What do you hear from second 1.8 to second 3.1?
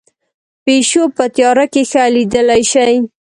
ښه لیدلی شي